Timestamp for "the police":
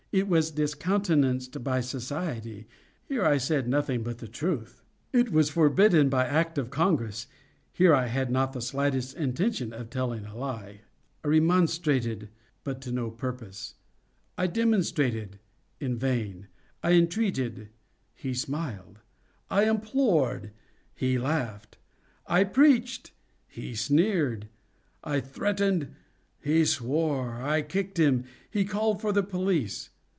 29.13-29.87